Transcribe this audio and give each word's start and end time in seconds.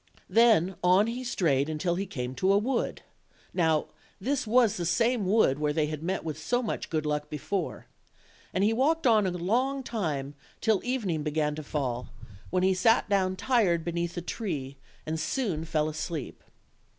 Then 0.31 0.77
on 0.83 1.05
he 1.05 1.23
strayed 1.23 1.79
till 1.79 1.93
he 1.93 2.07
came 2.07 2.33
to 2.33 2.51
a 2.51 2.57
wood 2.57 3.03
(now 3.53 3.89
this 4.19 4.47
was 4.47 4.75
the 4.75 4.83
same 4.87 5.27
wood 5.27 5.59
where 5.59 5.73
they 5.73 5.85
had 5.85 6.01
met 6.01 6.23
with 6.23 6.41
so 6.41 6.63
much 6.63 6.89
good 6.89 7.05
luck 7.05 7.29
be 7.29 7.37
fore); 7.37 7.85
and 8.51 8.63
he 8.63 8.73
walked 8.73 9.05
on 9.05 9.27
a 9.27 9.31
long 9.31 9.83
time 9.83 10.33
till 10.59 10.81
evening 10.83 11.21
began 11.21 11.53
to 11.53 11.61
fall, 11.61 12.09
when 12.49 12.63
he 12.63 12.73
sat 12.73 13.09
down 13.09 13.35
tired 13.35 13.85
beneath 13.85 14.17
a 14.17 14.21
tree, 14.21 14.75
and 15.05 15.19
soon 15.19 15.65
fell 15.65 15.87
asleep. 15.87 16.43